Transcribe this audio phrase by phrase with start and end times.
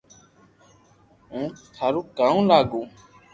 [1.29, 1.45] ھون
[1.75, 2.81] ٿاريو ڪاوُ لاگو